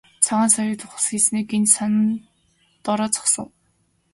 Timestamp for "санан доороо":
1.75-3.09